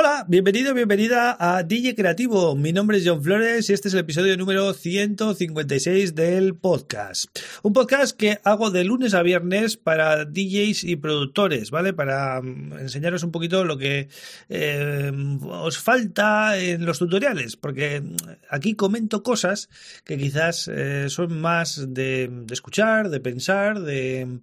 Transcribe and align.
Hola, 0.00 0.24
bienvenido, 0.28 0.74
bienvenida 0.74 1.36
a 1.40 1.64
DJ 1.64 1.96
Creativo. 1.96 2.54
Mi 2.54 2.72
nombre 2.72 2.98
es 2.98 3.04
John 3.04 3.20
Flores 3.20 3.68
y 3.68 3.72
este 3.72 3.88
es 3.88 3.94
el 3.94 4.00
episodio 4.00 4.36
número 4.36 4.72
156 4.72 6.14
del 6.14 6.54
podcast. 6.54 7.36
Un 7.64 7.72
podcast 7.72 8.16
que 8.16 8.38
hago 8.44 8.70
de 8.70 8.84
lunes 8.84 9.14
a 9.14 9.22
viernes 9.22 9.76
para 9.76 10.24
DJs 10.24 10.84
y 10.84 10.94
productores, 10.94 11.72
¿vale? 11.72 11.94
Para 11.94 12.40
mm, 12.40 12.74
enseñaros 12.78 13.24
un 13.24 13.32
poquito 13.32 13.64
lo 13.64 13.76
que 13.76 14.08
eh, 14.48 15.10
os 15.42 15.78
falta 15.78 16.56
en 16.56 16.86
los 16.86 17.00
tutoriales, 17.00 17.56
porque 17.56 18.00
mm, 18.00 18.14
aquí 18.50 18.76
comento 18.76 19.24
cosas 19.24 19.68
que 20.04 20.16
quizás 20.16 20.70
eh, 20.72 21.06
son 21.08 21.40
más 21.40 21.92
de, 21.92 22.44
escuchar, 22.52 23.10
de 23.10 23.18
pensar, 23.18 23.80
de, 23.80 24.38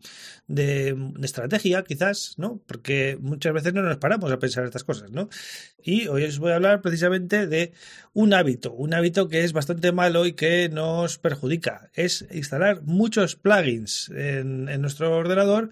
de 0.48 0.98
estrategia, 1.24 1.86
quizás, 1.86 2.34
¿no? 2.36 2.60
Porque 2.68 3.18
muchas 3.22 3.54
veces 3.54 3.74
no 3.74 3.84
nos 3.84 3.96
paramos 3.96 4.30
a 4.34 4.40
pensar 4.40 4.66
estas 4.66 4.84
cosas, 4.84 5.12
¿no? 5.12 5.30
Y 5.86 6.08
hoy 6.08 6.24
os 6.24 6.40
voy 6.40 6.52
a 6.52 6.56
hablar 6.56 6.82
precisamente 6.82 7.46
de 7.46 7.72
un 8.12 8.34
hábito, 8.34 8.74
un 8.74 8.96
hábito 8.96 9.28
que 9.28 9.44
es 9.44 9.54
bastante 9.54 9.92
malo 9.92 10.26
y 10.26 10.34
que 10.34 10.68
nos 10.68 11.20
perjudica. 11.20 11.92
Es 11.94 12.26
instalar 12.32 12.82
muchos 12.82 13.36
plugins 13.36 14.10
en, 14.10 14.66
nuestro 14.82 15.16
ordenador 15.16 15.70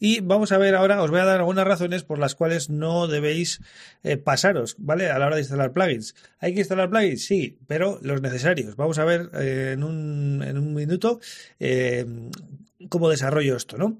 y 0.00 0.18
vamos 0.18 0.50
a 0.50 0.58
ver 0.58 0.74
ahora, 0.74 1.00
os 1.00 1.12
voy 1.12 1.20
a 1.20 1.24
dar 1.24 1.38
algunas 1.38 1.64
razones 1.64 2.02
por 2.02 2.18
las 2.18 2.34
cuales 2.34 2.70
no 2.70 3.06
debéis 3.06 3.60
eh, 4.02 4.16
pasaros, 4.16 4.74
¿vale? 4.78 5.10
A 5.10 5.18
la 5.20 5.26
hora 5.26 5.36
de 5.36 5.42
instalar 5.42 5.72
plugins. 5.72 6.16
¿Hay 6.40 6.54
que 6.54 6.60
instalar 6.60 6.90
plugins? 6.90 7.24
Sí, 7.24 7.56
pero 7.68 8.00
los 8.02 8.20
necesarios. 8.20 8.74
Vamos 8.74 8.98
a 8.98 9.04
ver 9.04 9.30
eh, 9.34 9.72
en, 9.74 9.84
un, 9.84 10.42
en, 10.42 10.58
un, 10.58 10.74
minuto 10.74 11.20
eh, 11.60 12.04
cómo 12.88 13.08
desarrollo 13.08 13.54
esto, 13.54 13.78
¿no? 13.78 13.98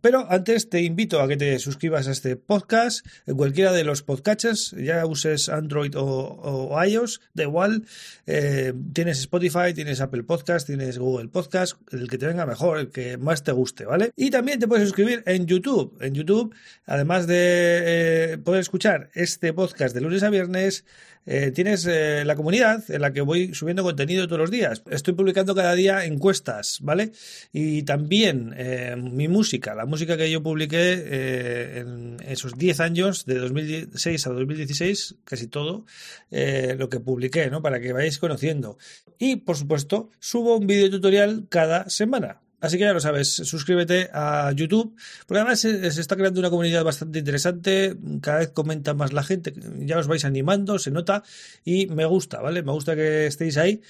Pero 0.00 0.26
antes 0.30 0.68
te 0.68 0.82
invito 0.82 1.20
a 1.20 1.28
que 1.28 1.36
te 1.36 1.58
suscribas 1.58 2.08
a 2.08 2.12
este 2.12 2.36
podcast 2.36 3.06
en 3.26 3.36
cualquiera 3.36 3.72
de 3.72 3.84
los 3.84 4.02
podcatchers, 4.02 4.74
ya 4.78 5.04
uses 5.06 5.48
Android 5.48 5.96
o, 5.96 6.04
o 6.04 6.84
iOS, 6.84 7.20
da 7.34 7.44
igual. 7.44 7.84
Eh, 8.26 8.72
tienes 8.92 9.18
Spotify, 9.20 9.72
tienes 9.74 10.00
Apple 10.00 10.22
Podcast, 10.22 10.66
tienes 10.66 10.98
Google 10.98 11.28
Podcast, 11.28 11.76
el 11.92 12.08
que 12.08 12.18
te 12.18 12.26
venga 12.26 12.46
mejor, 12.46 12.78
el 12.78 12.90
que 12.90 13.16
más 13.18 13.42
te 13.42 13.52
guste, 13.52 13.84
¿vale? 13.84 14.10
Y 14.16 14.30
también 14.30 14.58
te 14.58 14.68
puedes 14.68 14.86
suscribir 14.88 15.22
en 15.26 15.46
YouTube. 15.46 15.96
En 16.00 16.14
YouTube, 16.14 16.54
además 16.86 17.26
de 17.26 18.34
eh, 18.34 18.38
poder 18.38 18.60
escuchar 18.60 19.10
este 19.14 19.52
podcast 19.52 19.94
de 19.94 20.00
lunes 20.00 20.22
a 20.22 20.30
viernes, 20.30 20.84
eh, 21.26 21.50
tienes 21.50 21.84
eh, 21.86 22.24
la 22.24 22.36
comunidad 22.36 22.88
en 22.88 23.02
la 23.02 23.12
que 23.12 23.20
voy 23.20 23.52
subiendo 23.52 23.82
contenido 23.82 24.26
todos 24.26 24.38
los 24.38 24.50
días. 24.50 24.82
Estoy 24.88 25.14
publicando 25.14 25.54
cada 25.54 25.74
día 25.74 26.04
encuestas, 26.04 26.78
¿vale? 26.82 27.12
Y 27.52 27.82
también 27.82 28.54
eh, 28.56 28.96
mi 28.96 29.26
música, 29.26 29.74
la 29.74 29.86
música 29.86 30.16
que 30.16 30.30
yo 30.30 30.42
publiqué 30.42 31.02
eh, 31.04 31.78
en 31.80 32.16
esos 32.26 32.56
10 32.56 32.80
años, 32.80 33.26
de 33.26 33.38
2006 33.38 34.26
a 34.26 34.30
2016, 34.30 35.16
casi 35.24 35.48
todo, 35.48 35.84
lo 36.30 36.88
que 36.88 37.00
publiqué, 37.00 37.50
¿no? 37.50 37.60
Para 37.60 37.80
que 37.80 37.92
vayáis 37.92 38.18
conociendo. 38.18 38.78
Y, 39.18 39.36
por 39.36 39.56
supuesto, 39.56 40.10
subo 40.20 40.56
un 40.56 40.66
video 40.66 40.90
tutorial 40.90 41.46
cada 41.48 41.88
semana. 41.88 42.40
Así 42.60 42.78
que 42.78 42.84
ya 42.84 42.92
lo 42.92 43.00
sabes, 43.00 43.28
suscríbete 43.28 44.08
a 44.12 44.50
YouTube, 44.52 44.96
porque 45.26 45.40
además 45.40 45.60
se, 45.60 45.86
está 45.86 46.16
creando 46.16 46.40
una 46.40 46.50
comunidad 46.50 46.84
bastante 46.84 47.18
interesante, 47.18 47.96
cada 48.22 48.38
vez 48.38 48.50
comenta 48.50 48.94
más 48.94 49.12
la 49.12 49.22
gente, 49.22 49.52
ya 49.80 49.98
os 49.98 50.06
vais 50.06 50.24
animando, 50.24 50.78
se 50.78 50.90
nota 50.90 51.22
y 51.64 51.86
me 51.86 52.06
gusta, 52.06 52.40
¿vale? 52.40 52.62
Me 52.62 52.72
gusta 52.72 52.96
que 52.96 53.26
estéis 53.26 53.56
ahí. 53.58 53.82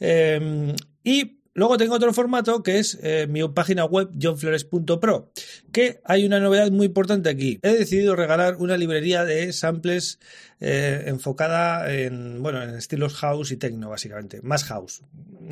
Eh, 0.00 0.74
y 1.02 1.42
Luego 1.54 1.76
tengo 1.76 1.94
otro 1.94 2.14
formato 2.14 2.62
que 2.62 2.78
es 2.78 2.98
eh, 3.02 3.26
mi 3.28 3.46
página 3.48 3.84
web 3.84 4.08
johnflores.pro, 4.18 5.30
que 5.70 6.00
hay 6.04 6.24
una 6.24 6.40
novedad 6.40 6.70
muy 6.70 6.86
importante 6.86 7.28
aquí. 7.28 7.58
He 7.62 7.74
decidido 7.74 8.16
regalar 8.16 8.56
una 8.56 8.78
librería 8.78 9.26
de 9.26 9.52
samples 9.52 10.18
eh, 10.60 11.04
enfocada 11.06 11.92
en, 11.92 12.42
bueno, 12.42 12.62
en 12.62 12.70
estilos 12.70 13.14
house 13.14 13.52
y 13.52 13.58
techno, 13.58 13.90
básicamente. 13.90 14.40
Más 14.40 14.64
house, 14.64 15.02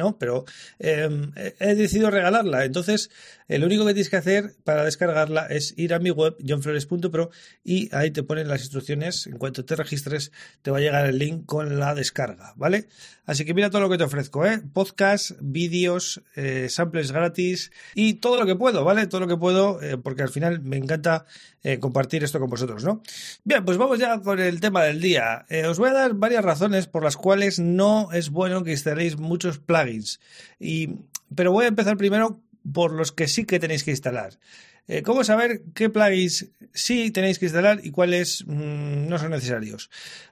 ¿no? 0.00 0.18
Pero 0.18 0.44
eh, 0.78 1.08
he 1.60 1.74
decidido 1.76 2.10
regalarla. 2.10 2.64
Entonces, 2.64 3.10
lo 3.48 3.66
único 3.66 3.84
que 3.84 3.94
tienes 3.94 4.10
que 4.10 4.16
hacer 4.16 4.54
para 4.64 4.84
descargarla 4.84 5.46
es 5.46 5.74
ir 5.76 5.92
a 5.92 5.98
mi 5.98 6.10
web, 6.10 6.36
johnflores.pro, 6.46 7.30
y 7.64 7.94
ahí 7.94 8.10
te 8.10 8.22
ponen 8.22 8.48
las 8.48 8.62
instrucciones. 8.62 9.26
En 9.26 9.38
cuanto 9.38 9.64
te 9.64 9.76
registres, 9.76 10.32
te 10.62 10.70
va 10.70 10.78
a 10.78 10.80
llegar 10.80 11.06
el 11.06 11.18
link 11.18 11.46
con 11.46 11.78
la 11.78 11.94
descarga, 11.94 12.54
¿vale? 12.56 12.86
Así 13.30 13.44
que 13.44 13.54
mira 13.54 13.70
todo 13.70 13.82
lo 13.82 13.88
que 13.88 13.96
te 13.96 14.02
ofrezco, 14.02 14.44
¿eh? 14.44 14.60
Podcast, 14.72 15.32
vídeos, 15.40 16.20
eh, 16.34 16.66
samples 16.68 17.12
gratis 17.12 17.70
y 17.94 18.14
todo 18.14 18.36
lo 18.36 18.44
que 18.44 18.56
puedo, 18.56 18.82
¿vale? 18.82 19.06
Todo 19.06 19.20
lo 19.20 19.28
que 19.28 19.36
puedo, 19.36 19.80
eh, 19.82 19.98
porque 19.98 20.22
al 20.22 20.30
final 20.30 20.62
me 20.62 20.76
encanta 20.76 21.26
eh, 21.62 21.78
compartir 21.78 22.24
esto 22.24 22.40
con 22.40 22.50
vosotros, 22.50 22.82
¿no? 22.82 23.02
Bien, 23.44 23.64
pues 23.64 23.78
vamos 23.78 24.00
ya 24.00 24.20
con 24.20 24.40
el 24.40 24.58
tema 24.58 24.82
del 24.82 25.00
día. 25.00 25.46
Os 25.68 25.78
voy 25.78 25.90
a 25.90 25.92
dar 25.92 26.14
varias 26.14 26.44
razones 26.44 26.88
por 26.88 27.04
las 27.04 27.16
cuales 27.16 27.60
no 27.60 28.10
es 28.12 28.30
bueno 28.30 28.64
que 28.64 28.72
instaléis 28.72 29.16
muchos 29.16 29.58
plugins. 29.58 29.89
Y, 30.58 30.90
pero 31.34 31.52
voy 31.52 31.64
a 31.64 31.68
empezar 31.68 31.96
primero 31.96 32.40
por 32.72 32.92
los 32.92 33.12
que 33.12 33.28
sí 33.28 33.44
que 33.44 33.58
tenéis 33.58 33.84
que 33.84 33.90
instalar. 33.90 34.38
Eh, 34.88 35.02
¿Cómo 35.02 35.22
saber 35.22 35.62
qué 35.74 35.88
plugins 35.88 36.48
sí 36.72 37.10
tenéis 37.10 37.38
que 37.38 37.46
instalar 37.46 37.80
y 37.82 37.90
cuáles 37.90 38.44
mmm, 38.46 39.06
no 39.06 39.18
son 39.18 39.30
necesarios? 39.30 39.90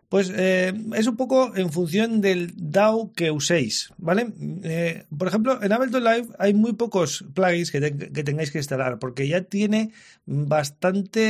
Pues 0.08 0.32
eh, 0.34 0.72
es 0.94 1.06
un 1.06 1.16
poco 1.16 1.54
en 1.54 1.70
función 1.70 2.22
del 2.22 2.54
DAO 2.56 3.12
que 3.12 3.30
uséis, 3.30 3.92
¿vale? 3.98 4.32
Eh, 4.64 5.04
por 5.16 5.28
ejemplo, 5.28 5.62
en 5.62 5.70
Ableton 5.70 6.02
Live 6.02 6.28
hay 6.38 6.54
muy 6.54 6.72
pocos 6.72 7.26
plugins 7.34 7.70
que, 7.70 7.80
te, 7.80 7.94
que, 7.96 8.24
tengáis 8.24 8.50
que 8.50 8.56
instalar 8.56 8.98
porque 8.98 9.28
ya 9.28 9.42
tiene 9.42 9.92
bastante 10.24 11.26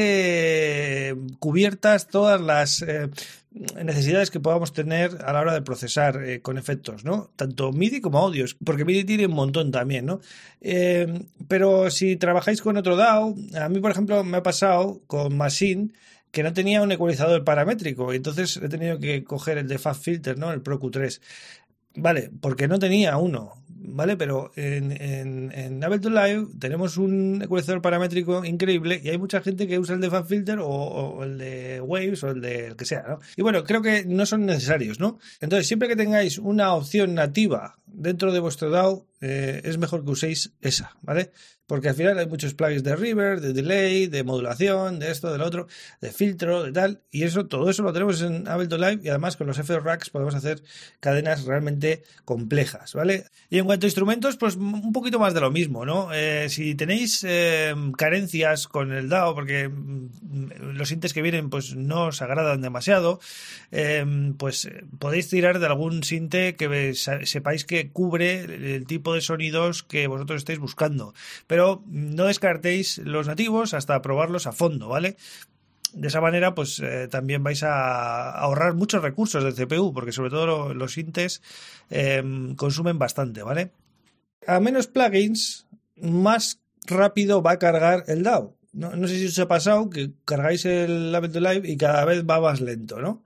cubiertas 1.41 2.07
todas 2.07 2.41
las 2.41 2.83
eh, 2.83 3.11
necesidades 3.85 4.31
que 4.31 4.41
podamos 4.41 4.73
tener 4.73 5.19
a 5.25 5.33
la 5.33 5.41
hora 5.41 5.55
de 5.55 5.63
procesar 5.63 6.23
eh, 6.25 6.41
con 6.41 6.59
efectos, 6.59 7.05
¿no? 7.05 7.31
Tanto 7.37 7.73
MIDI 7.73 8.01
como 8.01 8.19
audios, 8.19 8.57
porque 8.65 8.85
MIDI 8.85 9.05
tiene 9.05 9.27
un 9.27 9.35
montón 9.35 9.71
también, 9.71 10.07
¿no? 10.07 10.21
Eh, 10.61 11.25
pero 11.49 11.91
si 11.91 12.17
trabajáis 12.17 12.63
con 12.63 12.77
otro 12.77 12.97
DAO, 12.97 13.35
a 13.61 13.69
mí, 13.69 13.81
por 13.81 13.91
ejemplo, 13.91 14.23
me 14.25 14.39
ha 14.39 14.43
pasado 14.43 15.01
con 15.07 15.37
Machine 15.37 15.91
que 16.31 16.43
no 16.43 16.53
tenía 16.53 16.83
un 16.83 16.93
ecualizador 16.93 17.43
paramétrico, 17.43 18.13
y 18.13 18.17
entonces 18.17 18.59
he 18.59 18.69
tenido 18.69 18.99
que 18.99 19.25
coger 19.25 19.59
el 19.59 19.69
de 19.69 19.79
Fast 19.79 20.05
Filter, 20.05 20.39
¿no? 20.39 20.53
El 20.53 20.61
Pro 20.61 20.79
Q3. 20.79 21.21
Vale, 21.97 22.31
porque 22.41 22.69
no 22.69 22.79
tenía 22.79 23.17
uno, 23.17 23.58
¿vale? 23.99 24.17
Pero 24.17 24.53
en, 24.55 24.93
en, 24.93 25.51
en, 25.53 25.83
Ableton 25.83 26.15
Live 26.15 26.47
tenemos 26.61 26.99
un 26.99 27.41
ecualizador 27.43 27.83
paramétrico 27.83 28.45
increíble 28.45 29.01
y 29.03 29.09
hay 29.09 29.19
mucha 29.19 29.41
gente 29.41 29.67
que 29.67 29.77
usa 29.77 29.97
el 29.97 30.01
de 30.01 30.09
FanFilter 30.09 30.61
o, 30.61 30.69
o, 30.69 31.25
el 31.25 31.37
de 31.37 31.81
Waves 31.81 32.23
o 32.23 32.31
el 32.31 32.41
de 32.41 32.67
el 32.69 32.77
que 32.77 32.85
sea, 32.85 33.05
¿no? 33.09 33.19
Y 33.37 33.43
bueno, 33.43 33.65
creo 33.65 33.83
que 33.83 34.05
no 34.05 34.25
son 34.25 34.47
necesarios, 34.47 35.01
¿no? 35.01 35.19
Entonces, 35.41 35.67
siempre 35.67 35.89
que 35.89 35.97
tengáis 35.97 36.39
una 36.39 36.75
opción 36.75 37.13
nativa 37.15 37.77
dentro 37.93 38.33
de 38.33 38.41
vuestro 38.41 38.71
DAO, 38.71 39.07
eh, 39.21 39.63
es 39.65 39.79
mejor 39.79 40.05
que 40.05 40.11
uséis 40.11 40.53
esa, 40.61 40.97
¿vale? 41.03 41.33
Porque 41.69 41.91
al 41.91 41.95
final 41.95 42.19
hay 42.19 42.27
muchos 42.27 42.55
plugins 42.55 42.83
de 42.83 42.97
reverb, 42.97 43.41
de 43.41 43.53
delay, 43.53 44.07
de 44.07 44.25
modulación, 44.25 44.99
de 44.99 45.11
esto, 45.11 45.31
del 45.31 45.43
otro, 45.43 45.67
de 46.01 46.13
filtro, 46.13 46.63
de 46.63 46.73
tal, 46.73 47.03
y 47.11 47.25
eso, 47.25 47.47
todo 47.47 47.69
eso 47.69 47.83
lo 47.83 47.93
tenemos 47.93 48.23
en 48.23 48.49
Ableton 48.49 48.81
Live 48.81 49.01
y 49.05 49.09
además 49.11 49.37
con 49.37 49.49
los 49.49 49.59
FL 49.59 49.81
Racks 49.81 50.09
podemos 50.09 50.35
hacer 50.35 50.63
cadenas 50.99 51.45
realmente 51.45 52.05
complejas, 52.25 52.95
¿vale? 52.95 53.27
Y 53.51 53.59
en 53.59 53.67
cuanto 53.67 53.85
a 53.85 53.89
instrumentos, 53.89 54.39
pues 54.39 54.57
un 54.57 54.93
poquito 54.95 55.19
más 55.19 55.35
de 55.35 55.41
lo 55.41 55.51
mismo, 55.51 55.85
¿no? 55.85 56.11
Eh, 56.15 56.49
si 56.49 56.75
tenéis 56.75 57.23
eh, 57.29 57.75
carencias 57.99 58.67
con 58.67 58.91
el 58.93 59.11
DAO, 59.11 59.35
porque 59.35 59.71
los 60.73 60.89
sintes 60.89 61.13
que 61.13 61.21
vienen 61.21 61.51
pues 61.51 61.75
no 61.75 62.07
os 62.07 62.23
agradan 62.23 62.63
demasiado, 62.63 63.21
eh, 63.73 64.07
pues 64.39 64.71
podéis 64.99 65.29
tirar 65.29 65.59
de 65.59 65.67
algún 65.67 66.03
sinte 66.03 66.57
que 66.57 66.95
sepáis 66.95 67.67
que 67.67 67.78
cubre 67.93 68.75
el 68.77 68.87
tipo 68.87 69.15
de 69.15 69.21
sonidos 69.21 69.83
que 69.83 70.07
vosotros 70.07 70.39
estáis 70.39 70.59
buscando. 70.59 71.15
Pero 71.47 71.83
no 71.87 72.25
descartéis 72.25 72.99
los 72.99 73.27
nativos 73.27 73.75
hasta 73.75 74.03
probarlos 74.03 74.47
a 74.47 74.53
fondo, 74.53 74.89
¿vale? 74.89 75.17
De 75.93 76.09
esa 76.09 76.21
manera, 76.21 76.55
pues 76.55 76.81
eh, 76.81 77.09
también 77.09 77.43
vais 77.43 77.63
a 77.63 78.31
ahorrar 78.31 78.75
muchos 78.75 79.03
recursos 79.03 79.43
del 79.43 79.55
CPU, 79.55 79.93
porque 79.93 80.13
sobre 80.13 80.31
todo 80.31 80.47
lo, 80.47 80.75
los 80.75 80.93
sintes 80.93 81.43
eh, 81.89 82.23
consumen 82.57 82.99
bastante, 82.99 83.43
¿vale? 83.43 83.71
A 84.47 84.61
menos 84.61 84.87
plugins, 84.87 85.67
más 85.97 86.61
rápido 86.87 87.43
va 87.43 87.53
a 87.53 87.59
cargar 87.59 88.05
el 88.09 88.23
DAO. 88.23 88.55
No, 88.73 88.95
no 88.95 89.09
sé 89.09 89.19
si 89.19 89.27
os 89.27 89.39
ha 89.39 89.49
pasado 89.49 89.89
que 89.89 90.11
cargáis 90.25 90.65
el 90.67 91.15
Ableton 91.15 91.43
Live 91.43 91.69
y 91.69 91.77
cada 91.77 92.05
vez 92.05 92.25
va 92.25 92.41
más 92.41 92.61
lento, 92.61 93.01
¿no? 93.01 93.25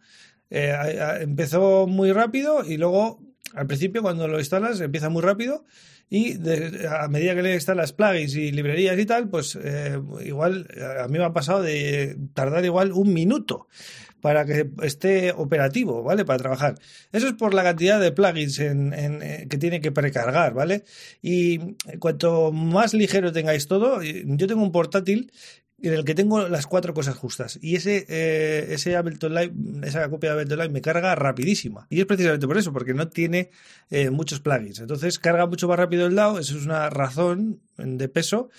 Eh, 0.50 0.72
empezó 1.20 1.86
muy 1.86 2.12
rápido 2.12 2.64
y 2.64 2.76
luego 2.76 3.20
al 3.54 3.66
principio 3.66 4.02
cuando 4.02 4.28
lo 4.28 4.38
instalas 4.38 4.80
empieza 4.80 5.08
muy 5.08 5.22
rápido 5.22 5.64
y 6.10 6.34
a 6.86 7.08
medida 7.08 7.34
que 7.34 7.42
le 7.42 7.54
instalas 7.54 7.92
plugins 7.92 8.36
y 8.36 8.52
librerías 8.52 8.98
y 8.98 9.06
tal, 9.06 9.28
pues 9.28 9.58
eh, 9.62 9.98
igual 10.24 10.68
a 11.00 11.08
mí 11.08 11.18
me 11.18 11.24
ha 11.24 11.32
pasado 11.32 11.62
de 11.62 12.18
tardar 12.34 12.64
igual 12.64 12.92
un 12.92 13.14
minuto 13.14 13.68
para 14.20 14.44
que 14.44 14.70
esté 14.82 15.32
operativo, 15.32 16.02
¿vale? 16.02 16.24
Para 16.24 16.38
trabajar. 16.38 16.78
Eso 17.10 17.26
es 17.26 17.32
por 17.32 17.54
la 17.54 17.64
cantidad 17.64 18.00
de 18.00 18.12
plugins 18.12 18.60
en, 18.60 18.92
eh, 18.94 19.46
que 19.50 19.58
tiene 19.58 19.80
que 19.80 19.90
precargar, 19.90 20.54
¿vale? 20.54 20.84
Y 21.20 21.74
cuanto 21.98 22.52
más 22.52 22.94
ligero 22.94 23.32
tengáis 23.32 23.66
todo, 23.66 24.00
yo 24.02 24.46
tengo 24.46 24.62
un 24.62 24.70
portátil 24.70 25.32
en 25.82 25.94
el 25.94 26.04
que 26.04 26.14
tengo 26.14 26.48
las 26.48 26.66
cuatro 26.66 26.94
cosas 26.94 27.16
justas. 27.16 27.58
Y 27.60 27.76
ese, 27.76 28.06
eh, 28.08 28.68
ese 28.70 28.96
Ableton 28.96 29.34
Live, 29.34 29.52
esa 29.82 30.08
copia 30.08 30.30
de 30.30 30.34
Ableton 30.34 30.58
Live 30.58 30.72
me 30.72 30.80
carga 30.80 31.14
rapidísima. 31.14 31.86
Y 31.90 32.00
es 32.00 32.06
precisamente 32.06 32.46
por 32.46 32.56
eso, 32.56 32.72
porque 32.72 32.94
no 32.94 33.08
tiene 33.08 33.50
eh, 33.90 34.10
muchos 34.10 34.40
plugins. 34.40 34.80
Entonces 34.80 35.18
carga 35.18 35.46
mucho 35.46 35.68
más 35.68 35.78
rápido 35.78 36.06
el 36.06 36.14
DAO, 36.14 36.38
eso 36.38 36.56
es 36.56 36.64
una 36.64 36.88
razón 36.90 37.60
de 37.76 38.08
peso. 38.08 38.50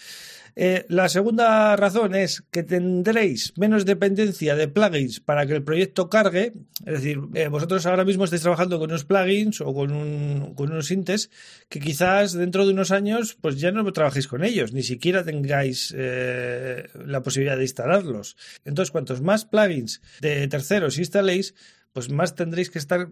Eh, 0.55 0.85
la 0.87 1.09
segunda 1.09 1.75
razón 1.75 2.13
es 2.13 2.43
que 2.51 2.61
tendréis 2.61 3.53
menos 3.57 3.85
dependencia 3.85 4.55
de 4.55 4.67
plugins 4.67 5.19
para 5.19 5.47
que 5.47 5.53
el 5.53 5.63
proyecto 5.63 6.09
cargue. 6.09 6.53
Es 6.85 6.93
decir, 6.93 7.19
eh, 7.33 7.47
vosotros 7.47 7.85
ahora 7.85 8.05
mismo 8.05 8.23
estáis 8.23 8.43
trabajando 8.43 8.77
con 8.77 8.91
unos 8.91 9.05
plugins 9.05 9.61
o 9.61 9.73
con, 9.73 9.91
unos 9.91 10.85
sintes 10.85 11.31
que 11.69 11.79
quizás 11.79 12.33
dentro 12.33 12.65
de 12.65 12.73
unos 12.73 12.91
años 12.91 13.35
pues 13.39 13.59
ya 13.59 13.71
no 13.71 13.91
trabajéis 13.91 14.27
con 14.27 14.43
ellos, 14.43 14.73
ni 14.73 14.83
siquiera 14.83 15.23
tengáis 15.23 15.93
eh, 15.97 16.87
la 17.05 17.23
posibilidad 17.23 17.57
de 17.57 17.63
instalarlos. 17.63 18.37
Entonces, 18.63 18.91
cuantos 18.91 19.21
más 19.21 19.45
plugins 19.45 20.01
de 20.21 20.47
terceros 20.47 20.99
instaléis, 20.99 21.55
pues 21.93 22.09
más 22.11 22.35
tendréis 22.35 22.69
que 22.69 22.79
estar 22.79 23.07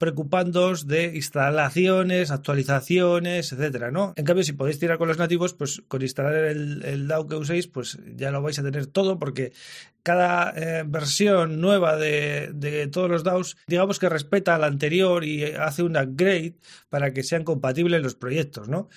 preocupándoos 0.00 0.86
de 0.86 1.14
instalaciones, 1.14 2.30
actualizaciones, 2.30 3.52
etcétera, 3.52 3.90
¿no? 3.90 4.14
En 4.16 4.24
cambio, 4.24 4.42
si 4.44 4.54
podéis 4.54 4.78
tirar 4.78 4.96
con 4.96 5.08
los 5.08 5.18
nativos, 5.18 5.52
pues 5.52 5.82
con 5.88 6.00
instalar 6.00 6.32
el, 6.36 6.82
el 6.86 7.06
DAO 7.06 7.26
que 7.26 7.34
uséis, 7.34 7.66
pues 7.66 7.98
ya 8.16 8.30
lo 8.30 8.40
vais 8.40 8.58
a 8.58 8.62
tener 8.62 8.86
todo, 8.86 9.18
porque 9.18 9.52
cada 10.02 10.54
eh, 10.56 10.84
versión 10.86 11.60
nueva 11.60 11.98
de, 11.98 12.88
todos 12.90 13.10
los 13.10 13.24
DAOs, 13.24 13.58
digamos 13.66 13.98
que 13.98 14.08
respeta 14.08 14.56
la 14.56 14.68
anterior 14.68 15.22
y 15.22 15.44
hace 15.44 15.82
un 15.82 15.98
upgrade 15.98 16.54
para 16.88 17.12
que 17.12 17.22
sean 17.22 17.44
compatibles 17.44 18.02
los 18.02 18.14
proyectos, 18.14 18.70
¿no? 18.70 18.88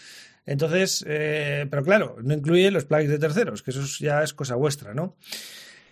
Entonces, 0.45 1.03
eh, 1.05 1.67
pero 1.69 1.83
claro, 1.83 2.15
no 2.23 2.33
incluye 2.33 2.71
los 2.71 2.85
plugins 2.85 3.11
de 3.11 3.19
terceros, 3.19 3.61
que 3.61 3.71
eso 3.71 3.81
ya 3.99 4.23
es 4.23 4.33
cosa 4.33 4.55
vuestra, 4.55 4.93
¿no? 4.93 5.17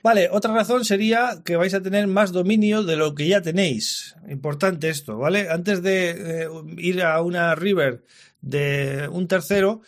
Vale, 0.04 0.30
otra 0.32 0.54
razón 0.54 0.84
sería 0.84 1.42
que 1.46 1.56
vais 1.56 1.74
a 1.76 1.82
tener 1.82 2.08
más 2.08 2.32
dominio 2.32 2.84
de 2.84 2.96
lo 2.96 3.14
que 3.14 3.28
ya 3.28 3.42
tenéis. 3.42 4.16
Importante 4.30 4.90
esto, 4.90 5.18
¿vale? 5.18 5.50
Antes 5.50 5.84
de 5.84 6.44
eh, 6.44 6.48
ir 6.78 7.04
a 7.04 7.22
una 7.22 7.54
river 7.54 8.04
de 8.42 9.08
un 9.12 9.28
tercero, 9.28 9.82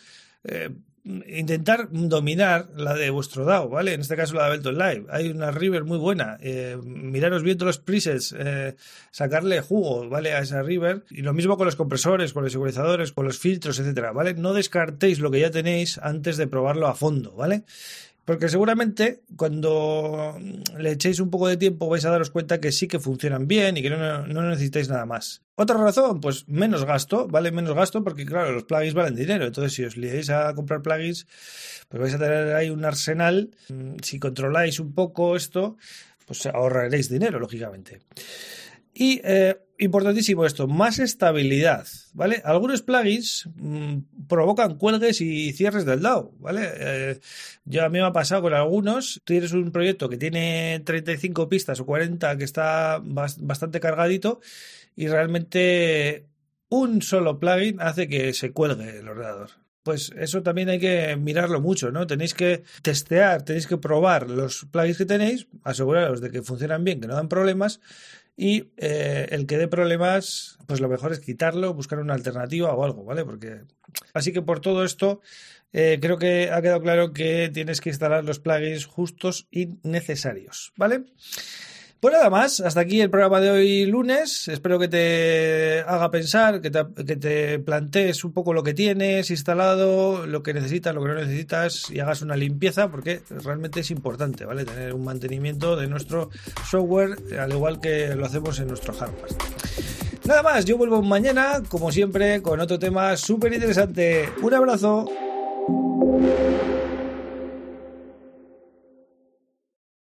eh, 0.44 0.70
intentar 1.04 1.88
dominar 1.90 2.70
la 2.76 2.94
de 2.94 3.10
vuestro 3.10 3.44
DAO, 3.44 3.68
¿vale? 3.68 3.94
En 3.94 4.02
este 4.02 4.14
caso 4.14 4.34
la 4.34 4.44
de 4.44 4.48
Ableton 4.50 4.78
Live. 4.78 5.06
Hay 5.10 5.30
una 5.30 5.50
river 5.50 5.82
muy 5.82 5.98
buena. 5.98 6.38
Eh, 6.40 6.78
miraros 6.84 7.42
bien 7.42 7.58
todos 7.58 7.76
los 7.76 7.78
presets, 7.78 8.36
sacarle 9.10 9.60
jugo, 9.62 10.08
¿vale? 10.08 10.32
A 10.32 10.38
esa 10.38 10.62
river. 10.62 11.04
Y 11.10 11.22
lo 11.22 11.32
mismo 11.32 11.56
con 11.56 11.66
los 11.66 11.76
compresores, 11.76 12.32
con 12.32 12.44
los 12.44 12.54
ecualizadores, 12.54 13.10
con 13.10 13.26
los 13.26 13.38
filtros, 13.38 13.80
etcétera, 13.80 14.12
¿vale? 14.12 14.34
No 14.34 14.54
descartéis 14.54 15.18
lo 15.18 15.32
que 15.32 15.40
ya 15.40 15.50
tenéis 15.50 15.98
antes 15.98 16.36
de 16.36 16.46
probarlo 16.46 16.86
a 16.86 16.94
fondo, 16.94 17.34
¿vale? 17.34 17.64
Porque 18.24 18.48
seguramente 18.48 19.22
cuando 19.36 20.38
le 20.78 20.92
echéis 20.92 21.20
un 21.20 21.30
poco 21.30 21.48
de 21.48 21.58
tiempo 21.58 21.88
vais 21.88 22.04
a 22.06 22.10
daros 22.10 22.30
cuenta 22.30 22.58
que 22.58 22.72
sí 22.72 22.88
que 22.88 22.98
funcionan 22.98 23.46
bien 23.46 23.76
y 23.76 23.82
que 23.82 23.90
no, 23.90 24.24
necesitáis 24.26 24.88
nada 24.88 25.04
más. 25.04 25.42
Otra 25.56 25.76
razón, 25.76 26.20
pues 26.20 26.48
menos 26.48 26.86
gasto, 26.86 27.28
¿vale? 27.28 27.52
Menos 27.52 27.74
gasto 27.74 28.02
porque 28.02 28.24
claro, 28.24 28.52
los 28.52 28.64
plugins 28.64 28.94
valen 28.94 29.14
dinero. 29.14 29.44
Entonces 29.44 29.74
si 29.74 29.84
os 29.84 29.96
liáis 29.96 30.30
a 30.30 30.54
comprar 30.54 30.80
plugins, 30.80 31.26
pues 31.88 32.00
vais 32.00 32.14
a 32.14 32.18
tener 32.18 32.54
ahí 32.54 32.70
un 32.70 32.84
arsenal. 32.84 33.50
Si 34.02 34.18
controláis 34.18 34.80
un 34.80 34.94
poco 34.94 35.36
esto, 35.36 35.76
pues 36.26 36.46
ahorraréis 36.46 37.10
dinero, 37.10 37.38
lógicamente. 37.38 38.00
Y 38.94 39.20
eh, 39.22 39.58
importantísimo 39.78 40.46
esto, 40.46 40.66
más 40.68 40.98
estabilidad, 40.98 41.86
¿vale? 42.12 42.42
Algunos 42.44 42.82
plugins 42.82 43.48
mm, 43.56 44.26
provocan 44.28 44.76
cuelgues 44.76 45.20
y 45.20 45.52
cierres 45.52 45.84
del 45.84 46.02
DAO, 46.02 46.32
¿vale? 46.38 46.62
Eh, 46.76 47.20
yo 47.64 47.84
a 47.84 47.88
mí 47.88 47.98
me 47.98 48.04
ha 48.04 48.12
pasado 48.12 48.42
con 48.42 48.54
algunos, 48.54 49.20
tienes 49.24 49.52
un 49.52 49.72
proyecto 49.72 50.08
que 50.08 50.16
tiene 50.16 50.80
35 50.84 51.48
pistas 51.48 51.80
o 51.80 51.86
40 51.86 52.36
que 52.38 52.44
está 52.44 53.00
bastante 53.02 53.80
cargadito 53.80 54.40
y 54.96 55.08
realmente 55.08 56.26
un 56.68 57.02
solo 57.02 57.38
plugin 57.38 57.80
hace 57.80 58.08
que 58.08 58.32
se 58.32 58.52
cuelgue 58.52 58.98
el 58.98 59.08
ordenador. 59.08 59.63
Pues 59.84 60.12
eso 60.16 60.42
también 60.42 60.70
hay 60.70 60.80
que 60.80 61.14
mirarlo 61.16 61.60
mucho, 61.60 61.90
¿no? 61.90 62.06
Tenéis 62.06 62.32
que 62.32 62.64
testear, 62.80 63.42
tenéis 63.42 63.66
que 63.66 63.76
probar 63.76 64.30
los 64.30 64.66
plugins 64.70 64.96
que 64.96 65.04
tenéis, 65.04 65.46
aseguraros 65.62 66.22
de 66.22 66.30
que 66.30 66.40
funcionan 66.40 66.84
bien, 66.84 67.02
que 67.02 67.06
no 67.06 67.14
dan 67.14 67.28
problemas 67.28 67.80
y 68.34 68.70
eh, 68.78 69.28
el 69.30 69.46
que 69.46 69.58
dé 69.58 69.68
problemas, 69.68 70.58
pues 70.66 70.80
lo 70.80 70.88
mejor 70.88 71.12
es 71.12 71.20
quitarlo, 71.20 71.74
buscar 71.74 71.98
una 71.98 72.14
alternativa 72.14 72.72
o 72.72 72.82
algo, 72.82 73.04
¿vale? 73.04 73.26
Porque 73.26 73.60
así 74.14 74.32
que 74.32 74.40
por 74.40 74.60
todo 74.60 74.86
esto 74.86 75.20
eh, 75.74 75.98
creo 76.00 76.16
que 76.16 76.50
ha 76.50 76.62
quedado 76.62 76.80
claro 76.80 77.12
que 77.12 77.50
tienes 77.52 77.82
que 77.82 77.90
instalar 77.90 78.24
los 78.24 78.40
plugins 78.40 78.86
justos 78.86 79.48
y 79.50 79.76
necesarios, 79.82 80.72
¿vale? 80.76 81.04
Pues 82.04 82.12
nada 82.12 82.28
más, 82.28 82.60
hasta 82.60 82.80
aquí 82.80 83.00
el 83.00 83.08
programa 83.08 83.40
de 83.40 83.50
hoy 83.50 83.86
lunes. 83.86 84.46
Espero 84.48 84.78
que 84.78 84.88
te 84.88 85.80
haga 85.88 86.10
pensar, 86.10 86.60
que 86.60 86.70
te, 86.70 87.58
plantees 87.60 88.24
un 88.24 88.34
poco 88.34 88.52
lo 88.52 88.62
que 88.62 88.74
tienes 88.74 89.30
instalado, 89.30 90.26
lo 90.26 90.42
que 90.42 90.52
necesitas, 90.52 90.94
lo 90.94 91.00
que 91.00 91.08
no 91.08 91.14
necesitas 91.14 91.90
y 91.90 92.00
hagas 92.00 92.20
una 92.20 92.36
limpieza 92.36 92.90
porque 92.90 93.22
realmente 93.42 93.80
es 93.80 93.90
importante, 93.90 94.44
¿vale? 94.44 94.66
Tener 94.66 94.92
un 94.92 95.02
mantenimiento 95.02 95.76
de 95.76 95.86
nuestro 95.86 96.28
software 96.68 97.16
al 97.40 97.52
igual 97.52 97.80
que 97.80 98.14
lo 98.14 98.26
hacemos 98.26 98.58
en 98.60 98.68
nuestro 98.68 98.92
hardware. 98.92 99.32
Nada 100.26 100.42
más, 100.42 100.66
yo 100.66 100.76
vuelvo 100.76 101.00
mañana, 101.00 101.62
como 101.70 101.90
siempre, 101.90 102.42
con 102.42 102.60
otro 102.60 102.78
tema 102.78 103.16
súper 103.16 103.54
interesante. 103.54 104.28
Un 104.42 104.52
abrazo. 104.52 105.06